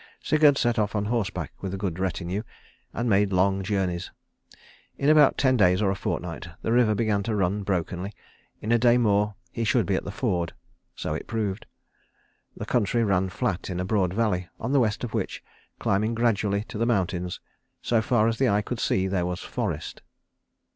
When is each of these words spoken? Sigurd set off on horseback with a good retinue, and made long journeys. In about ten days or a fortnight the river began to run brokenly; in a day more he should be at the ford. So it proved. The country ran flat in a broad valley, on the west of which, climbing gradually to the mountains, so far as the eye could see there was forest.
Sigurd 0.19 0.57
set 0.57 0.79
off 0.79 0.95
on 0.95 1.05
horseback 1.05 1.51
with 1.61 1.75
a 1.75 1.77
good 1.77 1.99
retinue, 1.99 2.41
and 2.91 3.07
made 3.07 3.31
long 3.31 3.61
journeys. 3.61 4.09
In 4.97 5.09
about 5.09 5.37
ten 5.37 5.55
days 5.57 5.79
or 5.79 5.91
a 5.91 5.95
fortnight 5.95 6.49
the 6.63 6.71
river 6.71 6.95
began 6.95 7.21
to 7.21 7.35
run 7.35 7.61
brokenly; 7.61 8.11
in 8.61 8.71
a 8.71 8.79
day 8.79 8.97
more 8.97 9.35
he 9.51 9.63
should 9.63 9.85
be 9.85 9.93
at 9.93 10.03
the 10.03 10.09
ford. 10.09 10.53
So 10.95 11.13
it 11.13 11.27
proved. 11.27 11.67
The 12.57 12.65
country 12.65 13.03
ran 13.03 13.29
flat 13.29 13.69
in 13.69 13.79
a 13.79 13.85
broad 13.85 14.11
valley, 14.11 14.49
on 14.59 14.71
the 14.71 14.79
west 14.79 15.03
of 15.03 15.13
which, 15.13 15.43
climbing 15.77 16.15
gradually 16.15 16.63
to 16.69 16.79
the 16.79 16.87
mountains, 16.87 17.39
so 17.83 18.01
far 18.01 18.27
as 18.27 18.39
the 18.39 18.49
eye 18.49 18.63
could 18.63 18.79
see 18.79 19.05
there 19.07 19.27
was 19.27 19.41
forest. 19.41 20.01